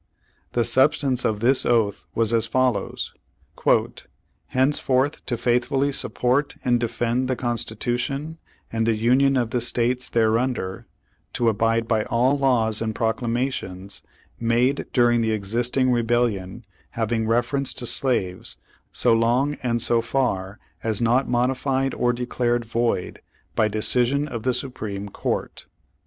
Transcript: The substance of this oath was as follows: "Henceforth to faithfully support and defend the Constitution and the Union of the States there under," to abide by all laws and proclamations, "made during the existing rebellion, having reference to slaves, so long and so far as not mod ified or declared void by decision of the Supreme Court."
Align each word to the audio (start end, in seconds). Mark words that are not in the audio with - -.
The 0.53 0.63
substance 0.63 1.23
of 1.25 1.41
this 1.41 1.63
oath 1.63 2.07
was 2.15 2.33
as 2.33 2.47
follows: 2.47 3.13
"Henceforth 4.47 5.23
to 5.27 5.37
faithfully 5.37 5.91
support 5.91 6.55
and 6.65 6.79
defend 6.79 7.27
the 7.27 7.35
Constitution 7.35 8.39
and 8.73 8.87
the 8.87 8.95
Union 8.95 9.37
of 9.37 9.51
the 9.51 9.61
States 9.61 10.09
there 10.09 10.39
under," 10.39 10.87
to 11.33 11.49
abide 11.49 11.87
by 11.87 12.05
all 12.05 12.35
laws 12.35 12.81
and 12.81 12.95
proclamations, 12.95 14.01
"made 14.39 14.87
during 14.91 15.21
the 15.21 15.33
existing 15.33 15.91
rebellion, 15.91 16.65
having 16.97 17.27
reference 17.27 17.71
to 17.75 17.85
slaves, 17.85 18.57
so 18.91 19.13
long 19.13 19.55
and 19.61 19.83
so 19.83 20.01
far 20.01 20.57
as 20.83 20.99
not 20.99 21.29
mod 21.29 21.51
ified 21.51 21.93
or 21.95 22.11
declared 22.11 22.65
void 22.65 23.21
by 23.55 23.67
decision 23.67 24.27
of 24.27 24.41
the 24.41 24.53
Supreme 24.55 25.09
Court." 25.09 25.67